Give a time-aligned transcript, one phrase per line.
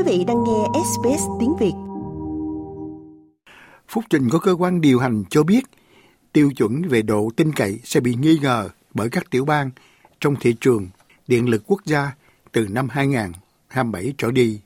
[0.00, 1.72] Quý vị đang nghe SBS tiếng Việt.
[3.88, 5.60] Phúc trình của cơ quan điều hành cho biết,
[6.32, 9.70] tiêu chuẩn về độ tin cậy sẽ bị nghi ngờ bởi các tiểu bang
[10.20, 10.88] trong thị trường
[11.28, 12.12] điện lực quốc gia
[12.52, 14.60] từ năm 2027 trở đi.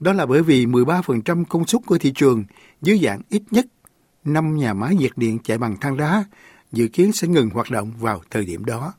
[0.00, 2.44] Đó là bởi vì 13% công suất của thị trường
[2.82, 3.66] dưới dạng ít nhất
[4.24, 6.24] 5 nhà máy nhiệt điện chạy bằng than đá
[6.72, 8.94] dự kiến sẽ ngừng hoạt động vào thời điểm đó.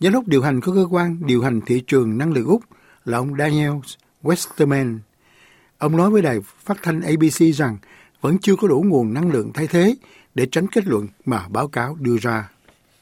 [0.00, 2.62] Giám đốc điều hành của cơ quan điều hành thị trường năng lượng Úc
[3.08, 3.72] là ông Daniel
[4.22, 4.98] Westerman.
[5.78, 7.78] Ông nói với đài phát thanh ABC rằng
[8.20, 9.94] vẫn chưa có đủ nguồn năng lượng thay thế
[10.34, 12.48] để tránh kết luận mà báo cáo đưa ra.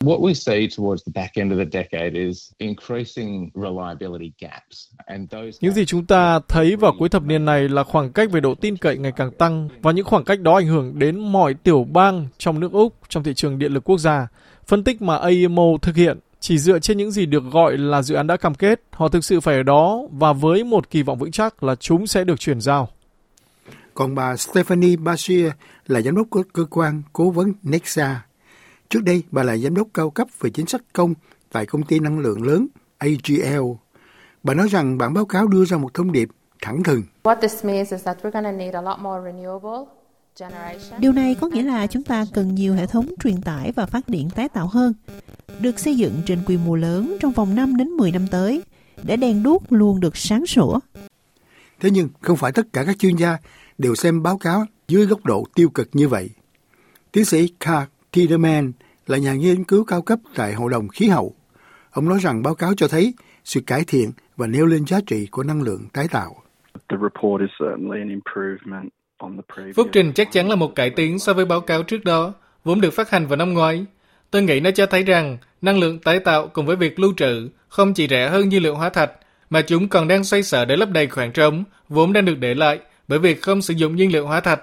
[0.00, 4.86] What we see towards the back end of the decade is increasing reliability gaps.
[5.06, 8.30] And those Những gì chúng ta thấy vào cuối thập niên này là khoảng cách
[8.30, 11.32] về độ tin cậy ngày càng tăng và những khoảng cách đó ảnh hưởng đến
[11.32, 14.28] mọi tiểu bang trong nước Úc trong thị trường điện lực quốc gia.
[14.66, 18.14] Phân tích mà AEMO thực hiện chỉ dựa trên những gì được gọi là dự
[18.14, 21.18] án đã cam kết, họ thực sự phải ở đó và với một kỳ vọng
[21.18, 22.88] vững chắc là chúng sẽ được chuyển giao.
[23.94, 25.46] Còn bà Stephanie Bashir
[25.86, 28.26] là giám đốc của cơ quan cố vấn Nexa.
[28.88, 31.14] Trước đây, bà là giám đốc cao cấp về chính sách công
[31.52, 32.66] tại công ty năng lượng lớn
[32.98, 33.62] AGL.
[34.42, 36.28] Bà nói rằng bản báo cáo đưa ra một thông điệp
[36.62, 37.02] thẳng thừng.
[40.98, 44.08] Điều này có nghĩa là chúng ta cần nhiều hệ thống truyền tải và phát
[44.08, 44.92] điện tái tạo hơn,
[45.60, 48.62] được xây dựng trên quy mô lớn trong vòng 5 đến 10 năm tới,
[49.02, 50.78] để đèn đuốc luôn được sáng sủa.
[51.80, 53.38] Thế nhưng không phải tất cả các chuyên gia
[53.78, 56.30] đều xem báo cáo dưới góc độ tiêu cực như vậy.
[57.12, 58.72] Tiến sĩ Carl Tiedemann
[59.06, 61.34] là nhà nghiên cứu cao cấp tại Hội đồng Khí hậu.
[61.90, 65.26] Ông nói rằng báo cáo cho thấy sự cải thiện và nêu lên giá trị
[65.30, 66.42] của năng lượng tái tạo.
[69.76, 72.34] Phúc trình chắc chắn là một cải tiến so với báo cáo trước đó,
[72.64, 73.86] vốn được phát hành vào năm ngoái.
[74.30, 77.48] Tôi nghĩ nó cho thấy rằng năng lượng tái tạo cùng với việc lưu trữ
[77.68, 79.12] không chỉ rẻ hơn nhiên liệu hóa thạch,
[79.50, 82.54] mà chúng còn đang xoay sở để lấp đầy khoảng trống vốn đang được để
[82.54, 84.60] lại bởi việc không sử dụng nhiên liệu hóa thạch.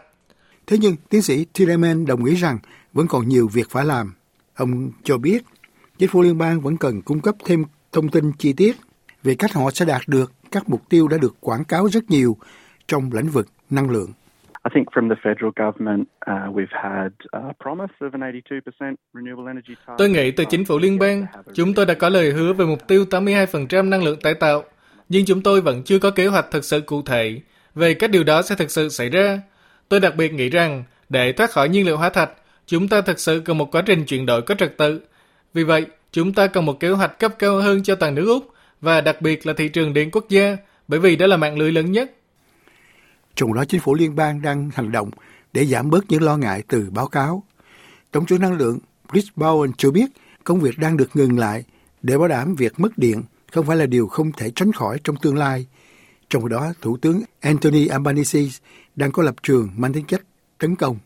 [0.68, 2.58] Thế nhưng, tiến sĩ Tilleman đồng ý rằng
[2.94, 4.14] vẫn còn nhiều việc phải làm.
[4.56, 5.44] Ông cho biết,
[5.98, 8.78] chính phủ liên bang vẫn cần cung cấp thêm thông tin chi tiết
[9.24, 12.38] về cách họ sẽ đạt được các mục tiêu đã được quảng cáo rất nhiều
[12.88, 14.12] trong lĩnh vực năng lượng.
[14.66, 19.48] I think from the federal government, uh, we've had a promise of an 82% renewable
[19.48, 19.98] energy target.
[19.98, 22.88] Tôi nghĩ từ chính phủ liên bang, chúng tôi đã có lời hứa về mục
[22.88, 24.64] tiêu 82% năng lượng tái tạo,
[25.10, 27.42] nhưng chúng tôi vẫn chưa có kế hoạch thực sự cụ thể
[27.76, 29.42] về cách điều đó sẽ thực sự xảy ra.
[29.90, 32.32] Tôi đặc biệt nghĩ rằng, để thoát khỏi nhiên liệu hóa thạch,
[32.66, 35.02] chúng ta thực sự cần một quá trình chuyển đổi có trật tự.
[35.54, 38.54] Vì vậy, chúng ta cần một kế hoạch cấp cao hơn cho toàn nước Úc
[38.82, 40.58] và đặc biệt là thị trường điện quốc gia,
[40.88, 42.12] bởi vì đó là mạng lưới lớn nhất.
[43.36, 45.10] Trong đó chính phủ liên bang đang hành động
[45.54, 47.44] để giảm bớt những lo ngại từ báo cáo.
[48.12, 48.80] Tổng trưởng năng lượng
[49.14, 50.10] Chris Bowen cho biết
[50.44, 51.64] công việc đang được ngừng lại
[52.02, 55.16] để bảo đảm việc mất điện không phải là điều không thể tránh khỏi trong
[55.16, 55.68] tương lai.
[56.30, 58.40] Trong đó, Thủ tướng Anthony Albanese
[58.96, 60.22] đang có lập trường mang tính chất
[60.58, 60.98] tấn công.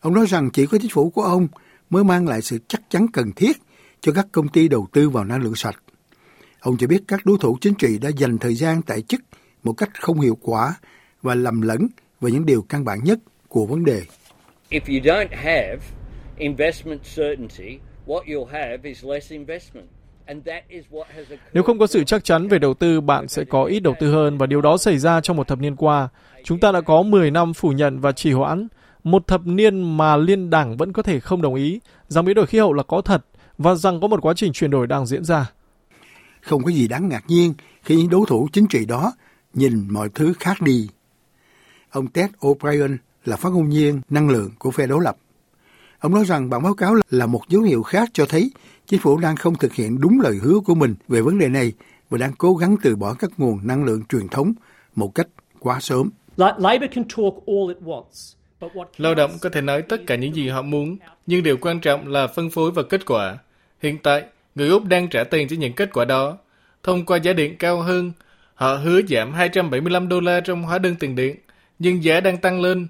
[0.00, 1.48] Ông nói rằng chỉ có chính phủ của ông
[1.90, 3.56] mới mang lại sự chắc chắn cần thiết
[4.00, 5.82] cho các công ty đầu tư vào năng lượng sạch.
[6.60, 9.20] Ông cho biết các đối thủ chính trị đã dành thời gian tại chức
[9.64, 10.74] một cách không hiệu quả
[11.26, 11.88] và lầm lẫn
[12.20, 14.02] về những điều căn bản nhất của vấn đề.
[14.70, 15.78] If you don't have
[16.38, 19.86] investment certainty, what you'll have is less investment.
[21.52, 24.12] Nếu không có sự chắc chắn về đầu tư, bạn sẽ có ít đầu tư
[24.12, 26.08] hơn và điều đó xảy ra trong một thập niên qua.
[26.44, 28.68] Chúng ta đã có 10 năm phủ nhận và trì hoãn,
[29.04, 32.46] một thập niên mà liên đảng vẫn có thể không đồng ý rằng biến đổi
[32.46, 33.26] khí hậu là có thật
[33.58, 35.50] và rằng có một quá trình chuyển đổi đang diễn ra.
[36.40, 39.12] Không có gì đáng ngạc nhiên khi những đối thủ chính trị đó
[39.54, 40.88] nhìn mọi thứ khác đi.
[41.96, 45.16] Ông Ted O'Brien là phát ngôn viên năng lượng của phe đối lập.
[45.98, 48.50] Ông nói rằng bản báo cáo là một dấu hiệu khác cho thấy
[48.86, 51.72] chính phủ đang không thực hiện đúng lời hứa của mình về vấn đề này
[52.10, 54.52] và đang cố gắng từ bỏ các nguồn năng lượng truyền thống
[54.96, 55.26] một cách
[55.60, 56.10] quá sớm.
[58.96, 60.96] Lao động có thể nói tất cả những gì họ muốn,
[61.26, 63.38] nhưng điều quan trọng là phân phối và kết quả.
[63.82, 64.24] Hiện tại,
[64.54, 66.38] người Úc đang trả tiền cho những kết quả đó.
[66.82, 68.12] Thông qua giá điện cao hơn,
[68.54, 71.36] họ hứa giảm 275 đô la trong hóa đơn tiền điện,
[71.78, 72.86] nhưng giá đang tăng lên.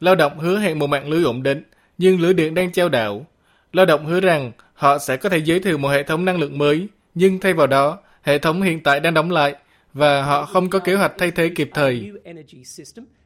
[0.00, 1.62] Lao động hứa hẹn một mạng lưới ổn định,
[1.98, 3.26] nhưng lưới điện đang trao đảo.
[3.72, 6.58] Lao động hứa rằng họ sẽ có thể giới thiệu một hệ thống năng lượng
[6.58, 9.54] mới, nhưng thay vào đó, hệ thống hiện tại đang đóng lại
[9.92, 12.10] và họ không có kế hoạch thay thế kịp thời.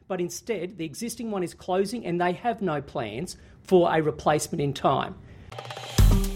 [0.09, 3.35] But instead, the existing one is closing and they have no plans
[3.69, 5.13] for a replacement in time.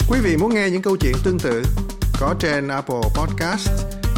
[0.10, 1.64] Quý vị muốn nghe những câu chuyện tương tự
[2.20, 3.70] có trên Apple Podcast,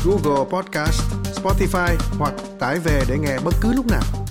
[0.05, 4.24] Google Podcast, Spotify hoặc tải về để nghe bất cứ lúc nào.